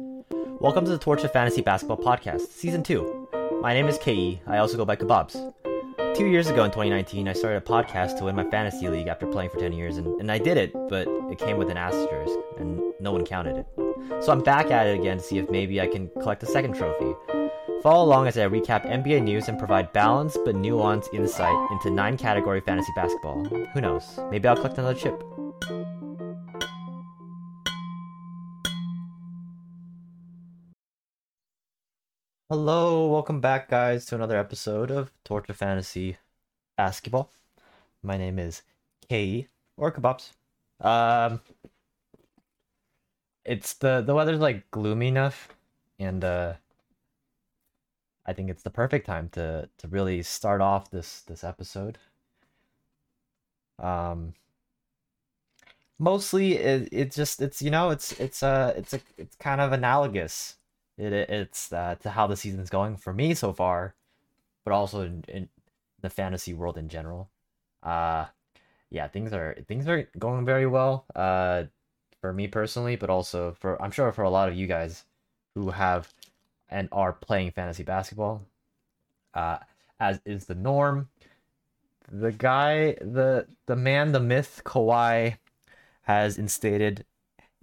[0.00, 3.60] Welcome to the Torch of Fantasy Basketball Podcast, Season 2.
[3.60, 4.40] My name is KE.
[4.46, 5.52] I also go by Kebabs.
[6.16, 9.26] Two years ago in 2019, I started a podcast to win my fantasy league after
[9.26, 12.34] playing for 10 years, and, and I did it, but it came with an asterisk,
[12.58, 13.66] and no one counted it.
[14.24, 16.76] So I'm back at it again to see if maybe I can collect a second
[16.76, 17.14] trophy.
[17.82, 22.16] Follow along as I recap NBA news and provide balanced but nuanced insight into 9
[22.16, 23.44] category fantasy basketball.
[23.44, 24.18] Who knows?
[24.30, 25.22] Maybe I'll collect another chip.
[32.50, 36.16] Hello, welcome back, guys, to another episode of Torture Fantasy
[36.76, 37.30] Basketball.
[38.02, 38.62] My name is
[39.08, 40.32] K or Kebabs.
[40.80, 41.40] Um,
[43.44, 45.50] it's the the weather's like gloomy enough,
[46.00, 46.54] and uh,
[48.26, 51.98] I think it's the perfect time to to really start off this this episode.
[53.78, 54.34] Um,
[56.00, 59.70] mostly it, it just it's you know it's it's uh it's a it's kind of
[59.70, 60.56] analogous
[61.00, 63.94] it, it's uh, to how the season's going for me so far,
[64.64, 65.48] but also in, in
[66.00, 67.30] the fantasy world in general.
[67.82, 68.26] Uh,
[68.90, 71.06] yeah, things are things are going very well.
[71.14, 71.64] Uh,
[72.20, 75.04] for me personally, but also for I'm sure for a lot of you guys
[75.54, 76.12] who have
[76.68, 78.42] and are playing fantasy basketball.
[79.34, 79.58] Uh,
[79.98, 81.08] as is the norm.
[82.10, 85.36] The guy, the the man, the myth, Kawhi,
[86.02, 87.04] has instated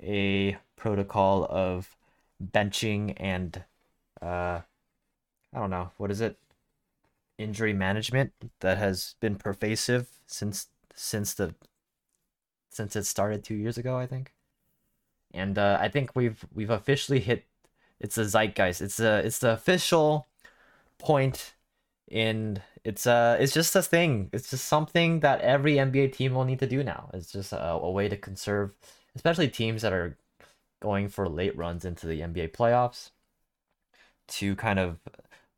[0.02, 1.97] a protocol of
[2.44, 3.64] benching and
[4.22, 4.62] uh
[5.54, 6.38] I don't know, what is it?
[7.38, 11.56] Injury management that has been pervasive since since the
[12.70, 14.34] since it started 2 years ago, I think.
[15.34, 17.46] And uh I think we've we've officially hit
[18.00, 18.82] it's a zeitgeist.
[18.82, 20.28] It's a it's the official
[20.98, 21.56] point
[22.10, 24.30] in it's uh it's just a thing.
[24.34, 27.10] It's just something that every NBA team will need to do now.
[27.14, 28.72] It's just a, a way to conserve
[29.16, 30.18] especially teams that are
[30.80, 33.12] going for late runs into the NBA playoffs
[34.28, 35.00] to kind of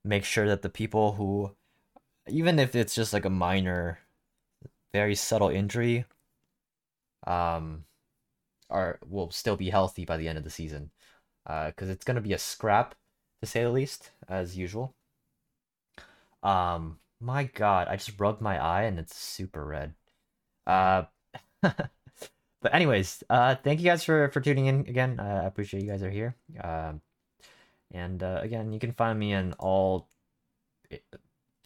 [0.04, 1.56] make sure that the people who
[2.28, 4.00] even if it's just like a minor
[4.94, 6.06] very subtle injury
[7.28, 7.84] um
[8.70, 10.92] are will still be healthy by the end of the season.
[11.46, 12.96] Uh cuz it's to be a scrap
[13.42, 14.96] to say the least as usual.
[16.44, 19.94] Um my god i just rubbed my eye and it's super red.
[20.68, 21.06] Uh
[22.62, 25.20] but anyways, uh, thank you guys for for tuning in again.
[25.20, 26.36] Uh, I appreciate you guys are here.
[26.62, 27.02] Um,
[27.92, 30.08] and uh, again, you can find me in all
[30.92, 30.98] eh,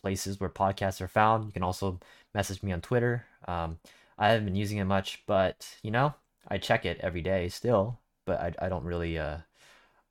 [0.02, 1.46] places where podcasts are found.
[1.46, 2.00] You can also
[2.34, 3.26] message me on Twitter.
[3.48, 3.80] Um,
[4.18, 6.14] I haven't been using it much, but you know,
[6.48, 8.00] I check it every day still.
[8.26, 9.38] But I, I don't really uh,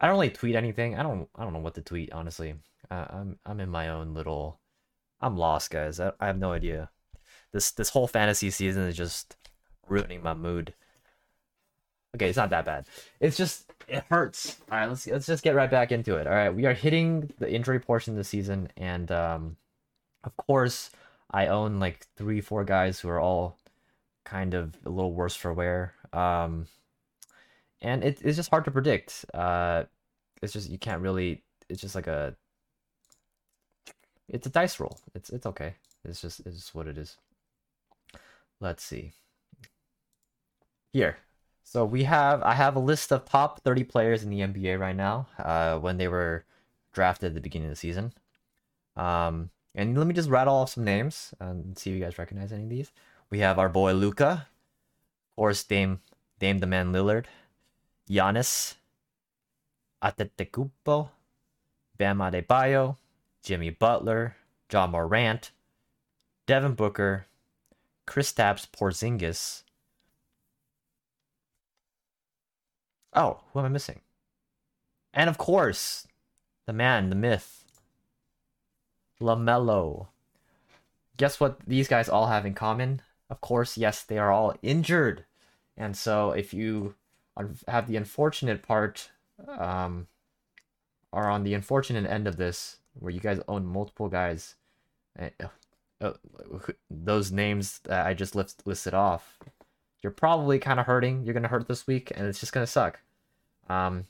[0.00, 0.98] I don't really tweet anything.
[0.98, 2.54] I don't I don't know what to tweet honestly.
[2.90, 4.58] Uh, I'm I'm in my own little.
[5.20, 6.00] I'm lost, guys.
[6.00, 6.90] I, I have no idea.
[7.52, 9.36] This this whole fantasy season is just
[9.88, 10.74] ruining my mood.
[12.14, 12.86] Okay, it's not that bad.
[13.20, 14.58] It's just it hurts.
[14.70, 16.26] All right, let's let's just get right back into it.
[16.26, 19.56] All right, we are hitting the injury portion of the season, and um,
[20.24, 20.90] of course,
[21.30, 23.56] I own like three, four guys who are all
[24.24, 25.94] kind of a little worse for wear.
[26.12, 26.66] Um,
[27.80, 29.24] and it, it's just hard to predict.
[29.32, 29.84] Uh,
[30.42, 31.42] it's just you can't really.
[31.70, 32.36] It's just like a.
[34.28, 34.98] It's a dice roll.
[35.14, 35.74] It's it's okay.
[36.04, 37.16] It's just it's just what it is.
[38.60, 39.12] Let's see
[40.92, 41.18] here.
[41.64, 44.96] So we have I have a list of top 30 players in the NBA right
[44.96, 46.44] now, uh, when they were
[46.92, 48.12] drafted at the beginning of the season.
[48.96, 52.52] Um, and let me just rattle off some names and see if you guys recognize
[52.52, 52.92] any of these.
[53.30, 54.46] We have our boy Luka,
[55.30, 56.00] of course Dame
[56.38, 57.26] Dame the man Lillard,
[58.10, 58.74] Giannis,
[60.02, 61.08] Antetokounmpo,
[61.96, 62.96] Bam Adebayo,
[63.42, 64.36] Jimmy Butler,
[64.70, 65.52] Ja Morant,
[66.46, 67.26] Devin Booker,
[68.06, 69.62] Kristaps Porzingis,
[73.14, 74.00] Oh, who am I missing?
[75.12, 76.06] And of course,
[76.66, 77.64] the man, the myth,
[79.20, 80.08] LaMelo.
[81.16, 83.02] Guess what these guys all have in common?
[83.28, 85.24] Of course, yes, they are all injured.
[85.76, 86.94] And so if you
[87.68, 89.10] have the unfortunate part,
[89.46, 90.06] um,
[91.12, 94.54] are on the unfortunate end of this, where you guys own multiple guys,
[95.18, 95.28] uh,
[96.00, 96.12] uh,
[96.90, 99.38] those names that I just list, listed off,
[100.02, 101.24] you're probably kind of hurting.
[101.24, 103.00] You're gonna hurt this week, and it's just gonna suck.
[103.68, 104.06] Um,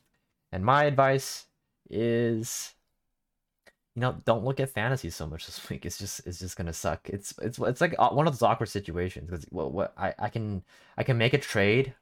[0.50, 1.46] and my advice
[1.90, 2.74] is,
[3.94, 5.84] you know, don't look at fantasy so much this week.
[5.86, 7.08] It's just it's just gonna suck.
[7.08, 10.64] It's it's it's like one of those awkward situations because what what I I can
[10.96, 11.94] I can make a trade,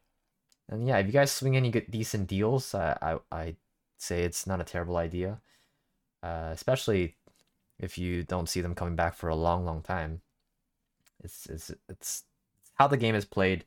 [0.68, 3.56] and yeah, if you guys swing any good decent deals, I I I
[3.98, 5.40] say it's not a terrible idea,
[6.22, 7.16] uh, especially
[7.78, 10.22] if you don't see them coming back for a long long time.
[11.22, 12.24] It's it's it's
[12.74, 13.64] how the game is played.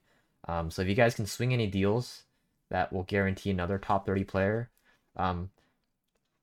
[0.47, 2.23] Um, so if you guys can swing any deals
[2.69, 4.69] that will guarantee another top 30 player,
[5.15, 5.51] Um,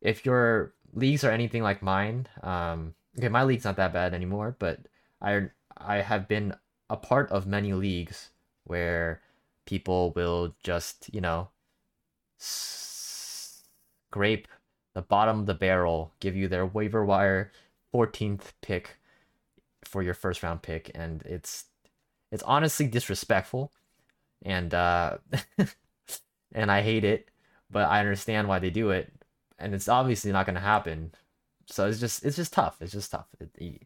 [0.01, 4.57] if your leagues are anything like mine, um, okay, my league's not that bad anymore,
[4.59, 4.81] but
[5.21, 6.55] I I have been
[6.89, 8.31] a part of many leagues
[8.65, 9.23] where
[9.67, 11.51] people will just you know
[12.39, 13.39] scrape
[14.95, 17.53] the bottom of the barrel, give you their waiver wire
[17.93, 18.99] 14th pick
[19.85, 21.67] for your first round pick, and it's
[22.33, 23.73] it's honestly disrespectful,
[24.43, 25.19] and uh,
[26.53, 27.31] and I hate it,
[27.71, 29.13] but I understand why they do it,
[29.59, 31.13] and it's obviously not going to happen.
[31.67, 32.77] So it's just it's just tough.
[32.81, 33.29] It's just tough.
[33.39, 33.79] It, you,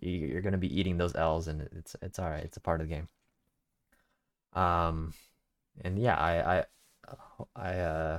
[0.00, 2.44] you're going to be eating those L's, and it's it's all right.
[2.44, 3.08] It's a part of the game.
[4.52, 5.14] Um,
[5.80, 6.64] and yeah, I I
[7.56, 8.18] I uh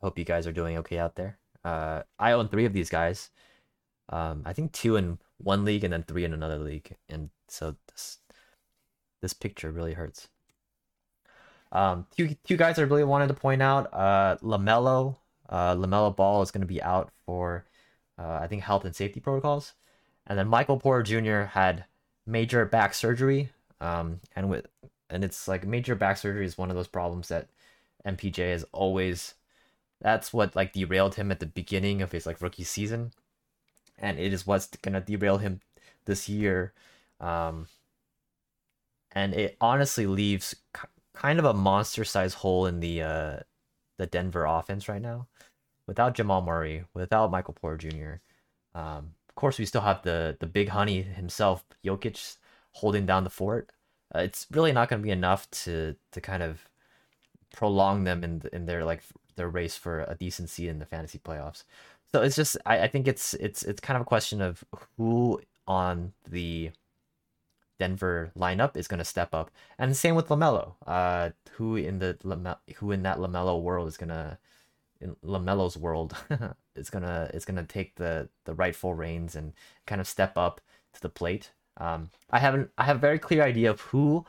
[0.00, 1.38] hope you guys are doing okay out there.
[1.64, 3.30] Uh, I own three of these guys.
[4.08, 7.76] Um, I think two in one league and then three in another league, and so
[7.88, 8.18] this
[9.20, 10.28] this picture really hurts.
[11.72, 13.92] Um, two two guys I really wanted to point out.
[13.92, 15.16] Uh, Lamelo,
[15.48, 17.64] uh, Lamelo Ball is going to be out for,
[18.18, 19.74] uh, I think health and safety protocols,
[20.26, 21.48] and then Michael Porter Jr.
[21.48, 21.84] had
[22.26, 23.50] major back surgery.
[23.80, 24.66] Um, and with
[25.10, 27.48] and it's like major back surgery is one of those problems that
[28.06, 29.34] MPJ is always.
[30.00, 33.12] That's what like derailed him at the beginning of his like rookie season,
[33.98, 35.60] and it is what's gonna derail him
[36.06, 36.72] this year.
[37.20, 37.66] Um,
[39.12, 40.54] and it honestly leaves
[41.18, 43.36] kind of a monster size hole in the uh,
[43.98, 45.26] the Denver offense right now.
[45.86, 48.14] Without Jamal Murray, without Michael Porter Jr.
[48.78, 52.36] Um, of course, we still have the the big honey himself, Jokic,
[52.72, 53.70] holding down the fort.
[54.14, 56.68] Uh, it's really not going to be enough to to kind of
[57.54, 59.02] prolong them in in their like
[59.36, 61.64] their race for a decent seed in the fantasy playoffs.
[62.12, 64.62] So it's just I, I think it's it's it's kind of a question of
[64.96, 66.70] who on the
[67.78, 70.74] Denver lineup is going to step up, and same with Lamelo.
[70.86, 72.16] Uh, who in the
[72.76, 74.38] who in that Lamelo world is gonna
[75.00, 76.16] in Lamelo's world
[76.76, 79.52] is gonna is gonna take the the rightful reins and
[79.86, 80.60] kind of step up
[80.92, 81.52] to the plate.
[81.76, 84.24] Um, I haven't I have a very clear idea of who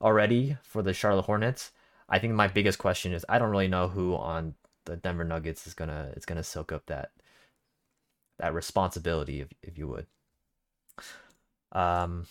[0.00, 1.72] already for the Charlotte Hornets.
[2.08, 4.54] I think my biggest question is I don't really know who on
[4.84, 7.10] the Denver Nuggets is gonna is gonna soak up that
[8.38, 10.06] that responsibility, if if you would.
[11.72, 12.26] Um,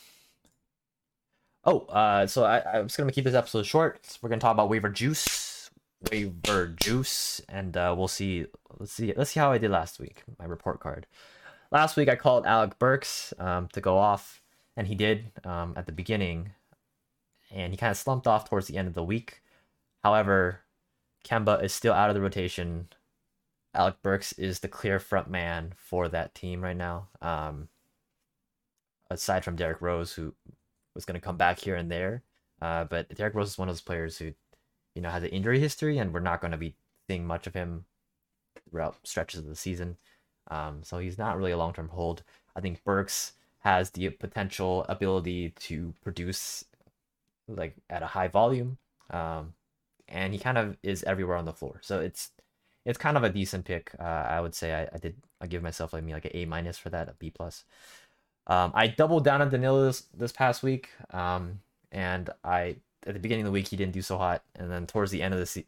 [1.65, 4.17] Oh, uh, so I, I was gonna keep this episode short.
[4.21, 5.69] We're gonna talk about waiver juice,
[6.11, 8.45] waiver juice, and uh, we'll see.
[8.79, 9.13] Let's see.
[9.15, 10.23] Let's see how I did last week.
[10.39, 11.07] My report card.
[11.71, 14.41] Last week I called Alec Burks um, to go off,
[14.75, 16.51] and he did um, at the beginning,
[17.51, 19.41] and he kind of slumped off towards the end of the week.
[20.03, 20.61] However,
[21.25, 22.89] Kemba is still out of the rotation.
[23.73, 27.07] Alec Burks is the clear front man for that team right now.
[27.21, 27.69] Um,
[29.09, 30.35] aside from Derrick Rose, who
[30.95, 32.23] was going to come back here and there.
[32.61, 34.33] Uh, but Derrick Rose is one of those players who,
[34.95, 36.75] you know, has an injury history, and we're not going to be
[37.07, 37.85] seeing much of him
[38.69, 39.97] throughout stretches of the season.
[40.49, 42.23] Um, so he's not really a long term hold.
[42.55, 46.65] I think Burks has the potential ability to produce
[47.47, 48.77] like at a high volume,
[49.09, 49.53] um,
[50.07, 51.79] and he kind of is everywhere on the floor.
[51.81, 52.31] So it's
[52.85, 53.91] it's kind of a decent pick.
[53.99, 56.45] Uh, I would say I, I did I give myself like me like an A
[56.45, 57.63] minus for that, a B plus.
[58.47, 61.59] Um, I doubled down on Danilo this, this past week, um,
[61.91, 64.85] and I at the beginning of the week he didn't do so hot, and then
[64.85, 65.67] towards the end of the se-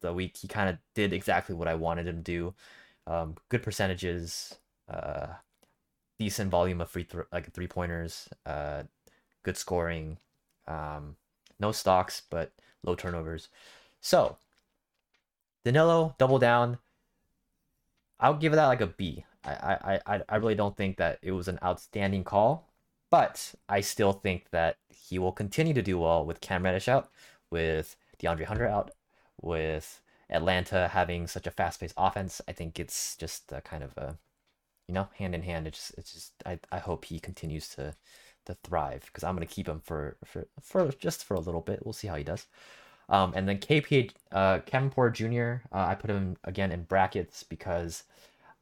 [0.00, 2.54] the week he kind of did exactly what I wanted him to do.
[3.06, 4.56] Um, good percentages,
[4.88, 5.28] uh,
[6.18, 8.82] decent volume of free th- like three pointers, uh,
[9.42, 10.18] good scoring,
[10.66, 11.16] um,
[11.58, 12.52] no stocks but
[12.82, 13.48] low turnovers.
[14.00, 14.36] So
[15.64, 16.78] Danilo double down.
[18.18, 19.24] I'll give that like a B.
[19.44, 22.68] I, I, I really don't think that it was an outstanding call,
[23.10, 27.10] but I still think that he will continue to do well with Cam Reddish out,
[27.50, 28.92] with DeAndre Hunter out,
[29.40, 32.40] with Atlanta having such a fast-paced offense.
[32.46, 34.18] I think it's just kind of a,
[34.86, 35.66] you know, hand in hand.
[35.66, 37.94] It's just, it's just I, I hope he continues to
[38.46, 41.84] to thrive because I'm gonna keep him for for for just for a little bit.
[41.84, 42.46] We'll see how he does.
[43.08, 45.66] Um, and then KP, uh, Kevin Porter Jr.
[45.74, 48.04] Uh, I put him again in brackets because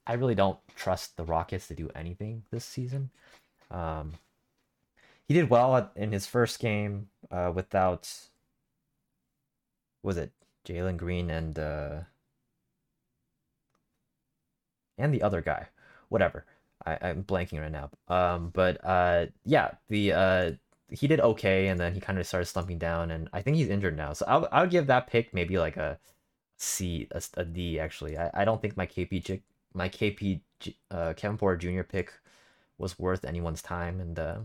[0.09, 3.11] I really don't trust the Rockets to do anything this season.
[3.71, 4.15] Um,
[5.27, 8.11] he did well in his first game uh, without
[10.03, 10.33] was it
[10.67, 12.01] Jalen Green and uh,
[14.97, 15.67] and the other guy,
[16.09, 16.47] whatever.
[16.87, 17.91] I, I'm blanking right now.
[18.09, 20.53] Um, but uh, yeah, the uh,
[20.89, 23.69] he did okay, and then he kind of started slumping down, and I think he's
[23.69, 24.15] injured now.
[24.15, 25.99] So I'll I'll give that pick maybe like a
[26.57, 28.17] C, a, a D actually.
[28.17, 29.23] I, I don't think my KP
[29.75, 30.41] my KP
[30.91, 31.83] uh, Kevin Porter Jr.
[31.83, 32.13] pick
[32.79, 34.39] was worth anyone's time, and uh,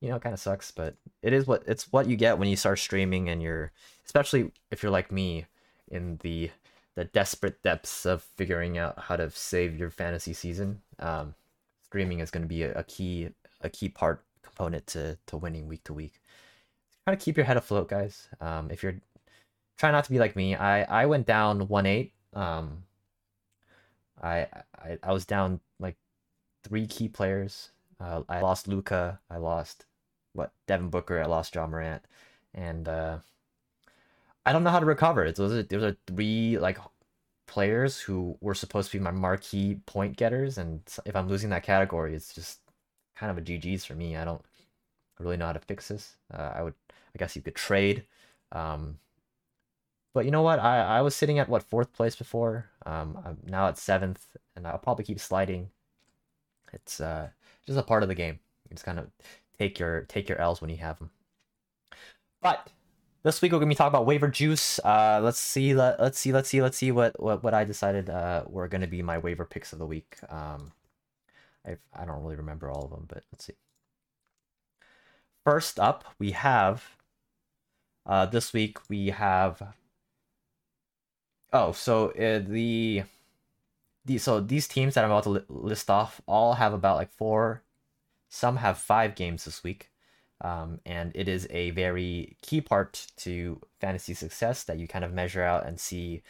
[0.00, 2.48] you know, it kind of sucks, but it is what it's what you get when
[2.48, 3.72] you start streaming, and you're
[4.04, 5.46] especially if you're like me
[5.90, 6.50] in the
[6.96, 11.34] the desperate depths of figuring out how to save your fantasy season, um,
[11.84, 13.28] streaming is going to be a, a, key
[13.60, 16.20] a key part component to to winning week to week.
[17.04, 18.28] Try to keep your head afloat, guys.
[18.40, 18.96] Um, if you're
[19.76, 22.12] try not to be like me, I I went down one eight.
[22.32, 22.84] Um,
[24.22, 24.46] I
[24.78, 25.96] I I was down like
[26.64, 27.70] three key players.
[28.00, 29.20] Uh, I lost Luka.
[29.30, 29.86] I lost
[30.32, 31.20] what Devin Booker.
[31.20, 32.02] I lost Ja Morant,
[32.54, 33.18] and uh,
[34.46, 35.30] I don't know how to recover.
[35.32, 36.78] Those are those are three like
[37.46, 41.62] players who were supposed to be my marquee point getters, and if I'm losing that
[41.64, 42.60] category, it's just
[43.16, 44.16] kind of a GG's for me.
[44.16, 44.42] I don't
[45.18, 46.16] really know how to fix this.
[46.32, 48.04] Uh, I would, I guess you could trade.
[48.52, 48.98] Um,
[50.12, 50.58] but you know what?
[50.58, 52.70] I, I was sitting at what fourth place before.
[52.84, 54.24] Um, I'm now at seventh,
[54.56, 55.70] and I'll probably keep sliding.
[56.72, 57.28] It's uh,
[57.66, 58.40] just a part of the game.
[58.68, 59.08] You just kind of
[59.58, 61.10] take your take your L's when you have them.
[62.42, 62.68] But
[63.22, 64.78] this week we're gonna be talking about waiver juice.
[64.80, 68.10] Uh, let's see, let, let's see, let's see, let's see what what, what I decided
[68.10, 70.16] uh, were gonna be my waiver picks of the week.
[70.28, 70.72] Um,
[71.66, 73.54] I I don't really remember all of them, but let's see.
[75.44, 76.96] First up, we have.
[78.06, 79.62] Uh, this week we have.
[81.52, 83.04] Oh, so uh, the,
[84.04, 87.10] the so these teams that I'm about to li- list off all have about like
[87.10, 87.62] four,
[88.28, 89.90] some have five games this week.
[90.42, 95.12] Um, and it is a very key part to fantasy success that you kind of
[95.12, 96.22] measure out and see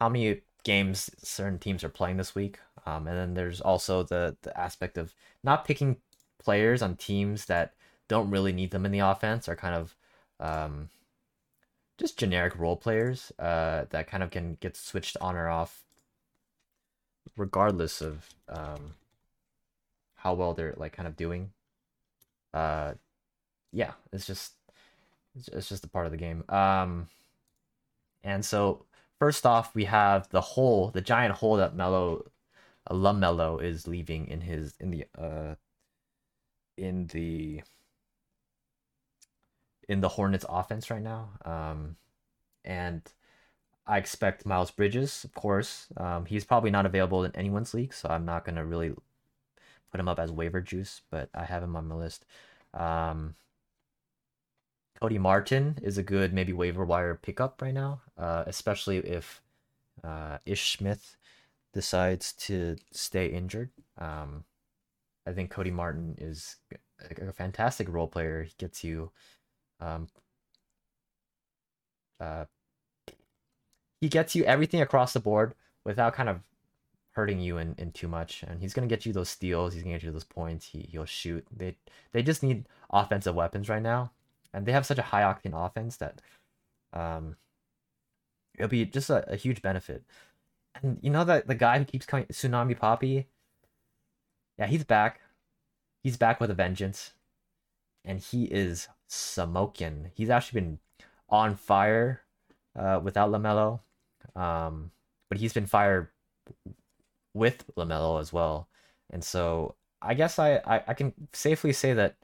[0.00, 2.58] how many games certain teams are playing this week.
[2.86, 5.96] Um, and then there's also the the aspect of not picking
[6.38, 7.74] players on teams that
[8.08, 9.96] don't really need them in the offense, or kind of
[10.40, 10.90] um,
[11.98, 15.84] just generic role players uh, that kind of can get switched on or off
[17.36, 18.94] regardless of um,
[20.14, 21.50] how well they're like kind of doing.
[22.54, 22.94] Uh,
[23.72, 24.54] yeah, it's just
[25.52, 26.44] it's just a part of the game.
[26.48, 27.08] Um,
[28.22, 28.84] and so
[29.18, 32.24] first off, we have the hole, the giant hole that Melo,
[32.86, 35.54] uh, LaMelo is leaving in his in the uh
[36.76, 37.62] in the
[39.88, 41.30] in the Hornets offense right now.
[41.44, 41.96] Um,
[42.64, 43.02] and
[43.86, 45.86] I expect Miles Bridges, of course.
[45.96, 48.94] Um, he's probably not available in anyone's league, so I'm not gonna really
[49.90, 52.26] put him up as waiver juice, but I have him on my list.
[52.74, 53.34] Um,
[55.00, 59.40] Cody Martin is a good maybe waiver wire pickup right now, uh, especially if
[60.02, 61.16] uh, Ish Smith
[61.72, 63.70] decides to stay injured.
[63.96, 64.44] Um,
[65.26, 66.56] I think Cody Martin is
[67.10, 68.42] a, fantastic role player.
[68.42, 69.10] He gets you,
[69.80, 70.08] um,
[72.20, 72.44] uh,
[74.00, 75.54] he gets you everything across the board
[75.84, 76.40] without kind of
[77.12, 78.44] hurting you in, in too much.
[78.46, 79.74] And he's gonna get you those steals.
[79.74, 80.66] He's gonna get you those points.
[80.66, 81.46] He he'll shoot.
[81.54, 81.76] They
[82.12, 84.12] they just need offensive weapons right now
[84.52, 86.20] and they have such a high octane offense that
[86.92, 87.36] um
[88.56, 90.02] it'll be just a, a huge benefit.
[90.82, 93.26] And you know that the guy who keeps coming Tsunami Papi.
[94.58, 95.20] yeah, he's back.
[96.02, 97.12] He's back with a vengeance.
[98.04, 100.10] And he is smoking.
[100.14, 100.78] He's actually been
[101.28, 102.22] on fire
[102.76, 103.80] uh, without LaMelo.
[104.36, 104.92] Um,
[105.28, 106.08] but he's been fired
[107.34, 108.68] with LaMelo as well.
[109.10, 112.16] And so I guess I, I, I can safely say that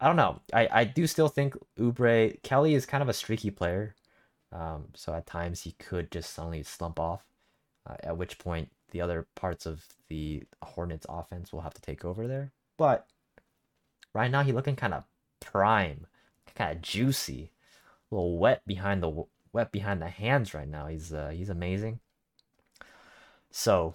[0.00, 0.40] I don't know.
[0.52, 3.94] I, I do still think Oubre Kelly is kind of a streaky player.
[4.52, 7.24] Um, so at times he could just suddenly slump off.
[7.88, 12.04] Uh, at which point the other parts of the Hornets offense will have to take
[12.04, 12.52] over there.
[12.76, 13.06] But
[14.14, 15.04] right now he's looking kind of
[15.40, 16.06] prime,
[16.54, 17.50] kind of juicy,
[18.10, 20.86] a little wet behind the wet behind the hands right now.
[20.86, 22.00] He's uh, he's amazing.
[23.50, 23.94] So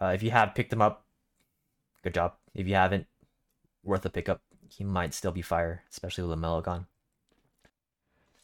[0.00, 1.04] uh, if you have picked him up,
[2.02, 2.34] good job.
[2.54, 3.06] If you haven't,
[3.82, 4.42] worth a pickup
[4.72, 6.86] he might still be fire, especially with LaMelo gone.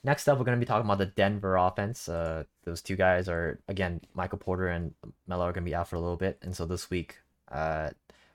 [0.02, 2.08] Next up, we're going to be talking about the Denver offense.
[2.08, 4.94] Uh, those two guys are, again, Michael Porter and
[5.26, 6.38] Melo are going to be out for a little bit.
[6.42, 7.16] And so this week,
[7.50, 7.90] uh,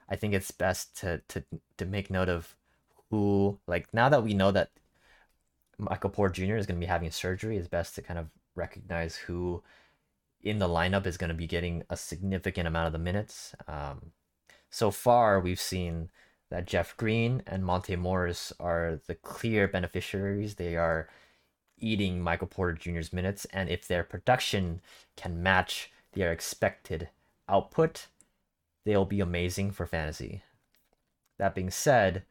[0.09, 1.43] I think it's best to, to,
[1.77, 2.55] to make note of
[3.09, 4.69] who, like, now that we know that
[5.81, 6.55] Michael Porter Jr.
[6.55, 9.63] is going to be having surgery, it's best to kind of recognize who
[10.41, 13.55] in the lineup is going to be getting a significant amount of the minutes.
[13.67, 14.11] Um,
[14.69, 16.09] so far, we've seen
[16.49, 20.55] that Jeff Green and Monte Morris are the clear beneficiaries.
[20.55, 21.09] They are
[21.77, 24.81] eating Michael Porter Jr.'s minutes, and if their production
[25.15, 27.09] can match their expected
[27.49, 28.07] output,
[28.85, 30.43] they'll be amazing for fantasy.
[31.37, 32.23] That being said,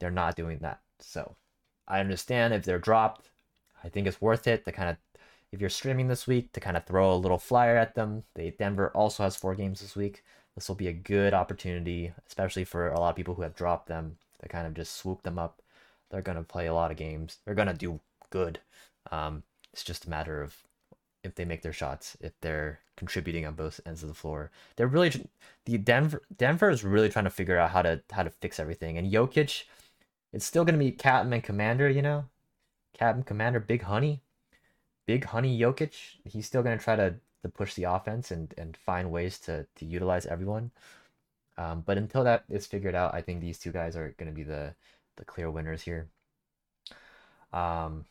[0.00, 0.80] they're not doing that.
[0.98, 1.36] So
[1.88, 3.30] I understand if they're dropped,
[3.84, 4.96] I think it's worth it to kind of
[5.52, 8.24] if you're streaming this week to kind of throw a little flyer at them.
[8.34, 10.22] They Denver also has four games this week
[10.56, 13.88] this will be a good opportunity, especially for a lot of people who have dropped
[13.88, 15.62] them to kind of just swoop them up.
[16.10, 17.38] They're going to play a lot of games.
[17.44, 18.00] They're going to do
[18.30, 18.58] good.
[19.12, 20.56] Um, it's just a matter of
[21.22, 24.50] if they make their shots, if they're contributing on both ends of the floor.
[24.76, 25.26] They're really
[25.66, 28.96] the Denver Denver is really trying to figure out how to how to fix everything.
[28.96, 29.64] And Jokic,
[30.36, 32.26] it's still gonna be Captain and Commander, you know,
[32.94, 34.22] Captain Commander, Big Honey,
[35.06, 35.94] Big Honey Jokic.
[36.24, 39.86] He's still gonna try to to push the offense and and find ways to to
[39.86, 40.72] utilize everyone.
[41.58, 44.44] Um, but until that is figured out, I think these two guys are gonna be
[44.44, 44.74] the
[45.16, 46.08] the clear winners here.
[47.52, 48.06] Um,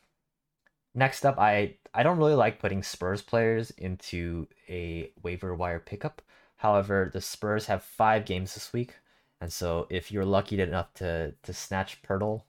[0.94, 6.22] Next up, I I don't really like putting Spurs players into a waiver wire pickup.
[6.56, 8.96] However, the Spurs have five games this week,
[9.40, 12.42] and so if you're lucky enough to to snatch Poeltl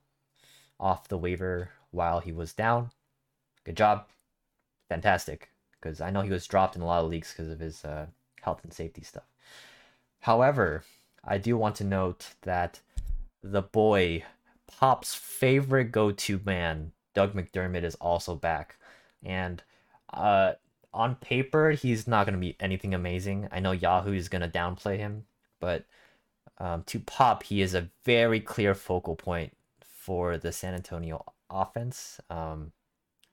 [0.80, 2.92] off the waiver while he was down,
[3.64, 4.08] good job,
[4.90, 5.50] fantastic.
[5.80, 8.08] Because I know he was dropped in a lot of leagues because of his uh,
[8.42, 9.26] health and safety stuff.
[10.22, 10.84] However,
[11.24, 12.80] I do want to note that
[13.44, 14.24] the boy
[14.68, 18.78] Pop's favorite go-to man Doug McDermott is also back.
[19.24, 19.64] And
[20.14, 20.54] uh,
[20.94, 23.48] on paper, he's not going to be anything amazing.
[23.52, 25.26] I know Yahoo is going to downplay him,
[25.60, 25.86] but
[26.58, 32.20] um, to Pop, he is a very clear focal point for the San Antonio offense.
[32.30, 32.72] Um,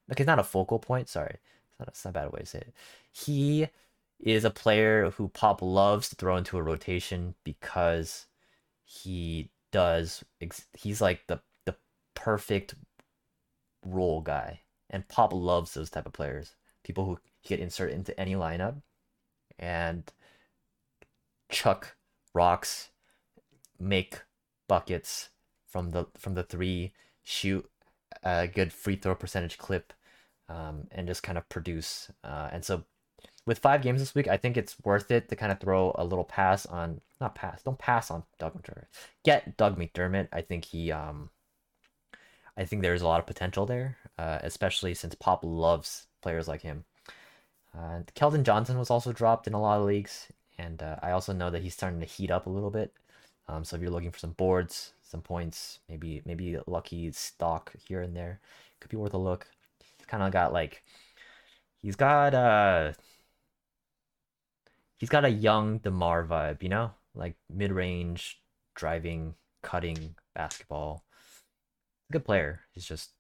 [0.09, 1.39] like, he's not a focal point, sorry.
[1.71, 2.75] It's not, it's not a bad way to say it.
[3.13, 3.69] He
[4.21, 8.27] is a player who Pop loves to throw into a rotation because
[8.85, 10.25] he does.
[10.73, 11.75] He's like the the
[12.15, 12.75] perfect
[13.85, 16.55] role guy, and Pop loves those type of players.
[16.85, 18.83] People who get inserted into any lineup
[19.59, 20.05] and
[21.51, 21.97] chuck
[22.35, 22.91] rocks,
[23.79, 24.23] make
[24.69, 25.31] buckets
[25.67, 27.69] from the from the three, shoot
[28.23, 29.93] a good free throw percentage clip,
[30.49, 32.11] um, and just kind of produce.
[32.23, 32.85] Uh, and so,
[33.47, 36.05] with five games this week, I think it's worth it to kind of throw a
[36.05, 38.87] little pass on not pass, don't pass on Doug McDermott.
[39.25, 40.29] Get Doug McDermott.
[40.33, 41.31] I think he um
[42.57, 46.63] I think there's a lot of potential there, uh, especially since Pop loves players like
[46.63, 46.85] him.
[47.77, 51.33] Uh, Keldon Johnson was also dropped in a lot of leagues, and uh, I also
[51.33, 52.93] know that he's starting to heat up a little bit.
[53.49, 58.03] Um, so if you're looking for some boards, some points, maybe maybe lucky stock here
[58.03, 58.41] and there,
[58.81, 59.47] could be worth a look.
[59.99, 60.83] He's kind of got like,
[61.83, 62.93] he's got uh,
[64.99, 68.41] he's got a young Demar vibe, you know, like mid range,
[68.75, 71.05] driving, cutting basketball
[72.15, 72.61] good player.
[72.73, 73.11] He's just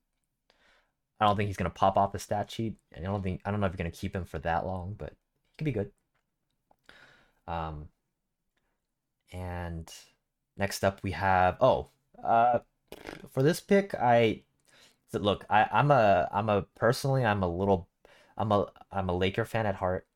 [1.20, 2.76] I don't think he's gonna pop off the stat sheet.
[2.92, 4.94] And I don't think I don't know if you're gonna keep him for that long,
[4.96, 5.10] but
[5.50, 5.90] he could be good.
[7.46, 7.88] Um
[9.32, 9.92] and
[10.56, 11.88] next up we have oh
[12.22, 12.58] uh
[13.30, 14.42] for this pick I
[15.12, 17.88] look I, I'm a I'm a personally I'm a little
[18.36, 20.06] I'm a I'm a Laker fan at heart,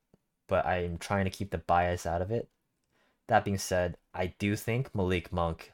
[0.47, 2.49] but I'm trying to keep the bias out of it.
[3.27, 5.71] That being said, I do think Malik Monk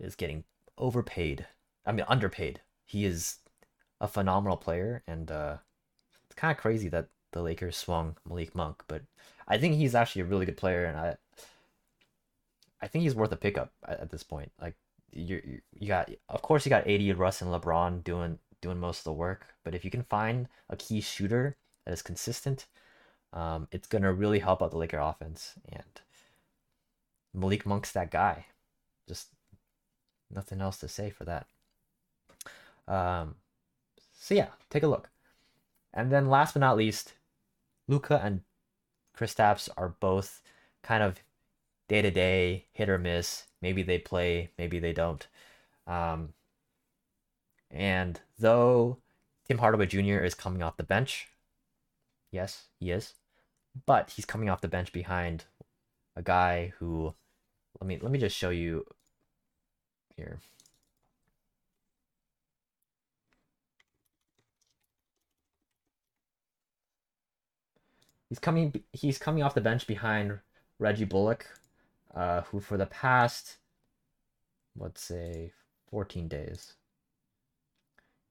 [0.00, 0.44] is getting
[0.78, 1.46] overpaid
[1.84, 2.60] I mean, underpaid.
[2.84, 3.38] He is
[4.00, 5.56] a phenomenal player, and uh,
[6.26, 9.02] it's kind of crazy that the Lakers swung Malik Monk, but
[9.48, 11.16] I think he's actually a really good player, and I,
[12.82, 14.52] I think he's worth a pickup at, at this point.
[14.60, 14.74] Like
[15.12, 19.04] you, you got, of course, you got AD, Russ, and LeBron doing doing most of
[19.04, 22.66] the work, but if you can find a key shooter that is consistent,
[23.32, 25.54] um, it's gonna really help out the Laker offense.
[25.68, 26.00] And
[27.34, 28.46] Malik Monk's that guy.
[29.08, 29.28] Just
[30.30, 31.46] nothing else to say for that.
[32.86, 33.36] Um,
[34.18, 35.10] so yeah, take a look.
[35.92, 37.14] And then last but not least,
[37.88, 38.42] Luka and
[39.16, 40.40] Kristaps are both
[40.82, 41.22] kind of
[41.92, 43.44] day to day hit or miss.
[43.60, 45.26] Maybe they play, maybe they don't.
[45.86, 46.32] Um,
[47.70, 48.96] and though
[49.46, 50.24] Tim Hardaway Jr.
[50.24, 51.28] is coming off the bench,
[52.30, 53.12] yes, he is,
[53.84, 55.44] but he's coming off the bench behind
[56.16, 57.12] a guy who
[57.78, 58.86] let me let me just show you
[60.16, 60.40] here.
[68.30, 68.82] He's coming.
[68.94, 70.38] He's coming off the bench behind
[70.78, 71.46] Reggie Bullock,
[72.14, 73.58] uh, who for the past,
[74.76, 75.52] let's say,
[75.90, 76.74] 14 days,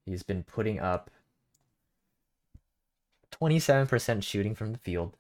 [0.06, 1.10] he's been putting up
[3.32, 5.16] 27% shooting from the field,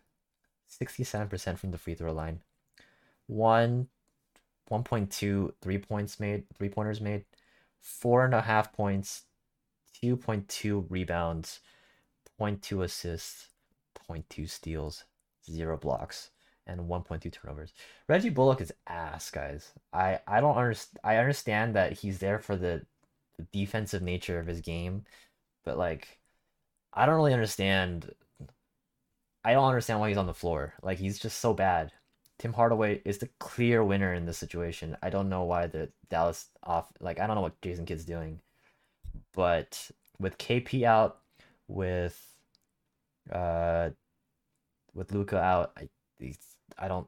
[0.69, 2.41] 67% from the free throw line,
[3.27, 3.87] one
[4.71, 7.25] 1.2 three points made, three pointers made,
[7.79, 9.23] four and a half points,
[10.01, 11.59] 2.2 rebounds,
[12.39, 13.49] 0.2 assists,
[14.09, 15.03] 0.2 steals,
[15.49, 16.29] zero blocks,
[16.67, 17.73] and 1.2 turnovers.
[18.07, 19.71] Reggie Bullock is ass, guys.
[19.93, 20.99] I I don't understand.
[21.03, 22.85] I understand that he's there for the,
[23.37, 25.05] the defensive nature of his game,
[25.65, 26.19] but like,
[26.93, 28.11] I don't really understand.
[29.43, 30.73] I don't understand why he's on the floor.
[30.83, 31.91] Like he's just so bad.
[32.39, 34.97] Tim Hardaway is the clear winner in this situation.
[35.03, 38.39] I don't know why the Dallas off like I don't know what Jason Kidd's doing.
[39.33, 41.19] But with KP out,
[41.67, 42.19] with
[43.31, 43.91] uh
[44.93, 45.89] with Luka out, I
[46.77, 47.07] I don't.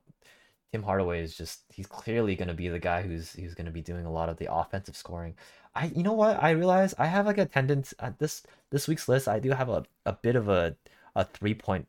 [0.72, 4.06] Tim Hardaway is just he's clearly gonna be the guy who's who's gonna be doing
[4.06, 5.36] a lot of the offensive scoring.
[5.76, 9.08] I you know what I realize I have like a tendency at this this week's
[9.08, 9.28] list.
[9.28, 10.76] I do have a, a bit of a
[11.16, 11.88] a three point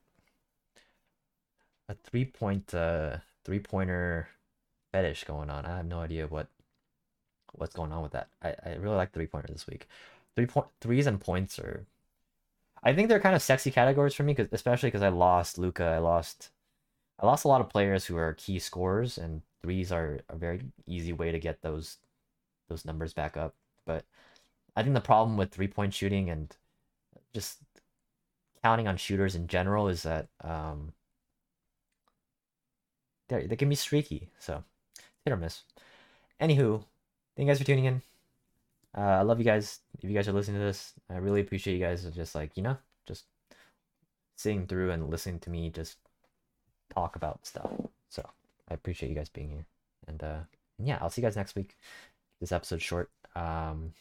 [1.89, 4.29] a three point uh three pointer
[4.93, 5.65] fetish going on.
[5.67, 6.49] I have no idea what
[7.55, 8.29] what's going on with that.
[8.43, 9.89] I, I really like three pointer this week.
[10.37, 11.87] Three point threes and points are
[12.83, 15.85] I think they're kind of sexy categories for me, cause, especially because I lost Luka,
[15.85, 16.51] I lost
[17.19, 20.63] I lost a lot of players who are key scorers, and threes are a very
[20.87, 21.99] easy way to get those
[22.69, 23.55] those numbers back up.
[23.87, 24.05] But
[24.77, 26.55] I think the problem with three point shooting and
[27.33, 27.59] just
[28.63, 30.93] counting on shooters in general is that um,
[33.29, 34.29] they they can be streaky.
[34.39, 34.65] So
[35.25, 35.63] hit or miss.
[36.41, 36.85] Anywho,
[37.37, 38.03] thank you guys for tuning in.
[38.97, 39.81] Uh, I love you guys.
[40.03, 42.63] If you guys are listening to this, I really appreciate you guys just like you
[42.63, 43.25] know just
[44.37, 45.97] sitting through and listening to me just
[46.95, 47.71] talk about stuff.
[48.09, 48.29] So
[48.69, 49.67] I appreciate you guys being here.
[50.07, 50.41] And uh
[50.79, 51.77] yeah, I'll see you guys next week.
[52.41, 53.11] This episode's short.
[53.35, 53.93] Um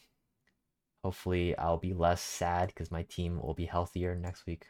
[1.02, 4.66] hopefully I'll be less sad because my team will be healthier next week.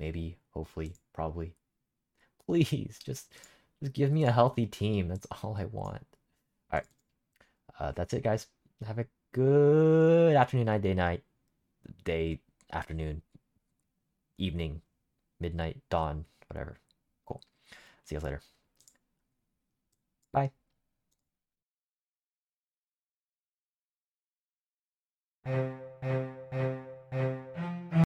[0.00, 1.54] Maybe, hopefully, probably.
[2.46, 3.32] Please, just
[3.80, 5.08] just give me a healthy team.
[5.08, 6.06] That's all I want.
[6.72, 6.86] Alright.
[7.78, 8.46] Uh that's it guys.
[8.86, 11.22] Have a good afternoon, night, day, night,
[12.04, 12.40] day,
[12.72, 13.22] afternoon,
[14.38, 14.82] evening,
[15.40, 16.78] midnight, dawn, whatever.
[18.04, 18.42] See you later.
[20.32, 20.52] Bye.